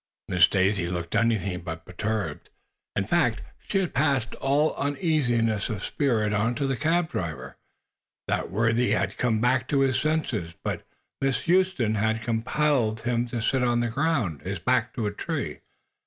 Miss 0.27 0.47
Daisy 0.47 0.89
looked 0.89 1.13
anything 1.15 1.61
but 1.61 1.85
perturbed. 1.85 2.49
In 2.95 3.03
fact, 3.03 3.41
she 3.59 3.77
had 3.77 3.93
passed 3.93 4.33
all 4.33 4.73
uneasiness 4.75 5.69
of 5.69 5.83
spirit 5.83 6.33
on 6.33 6.55
to 6.55 6.65
the 6.65 6.75
cab 6.75 7.11
driver. 7.11 7.55
That 8.27 8.49
worthy 8.49 8.93
had 8.93 9.15
come 9.17 9.39
back 9.39 9.67
to 9.67 9.81
his 9.81 10.01
senses, 10.01 10.55
but 10.63 10.87
Miss 11.21 11.45
Huston 11.45 11.93
had 11.93 12.23
compelled 12.23 13.01
him 13.01 13.27
to 13.27 13.41
sit 13.43 13.61
on 13.61 13.79
the 13.79 13.89
ground, 13.89 14.41
his 14.41 14.57
back 14.57 14.91
to 14.95 15.05
a 15.05 15.11
tree. 15.13 15.59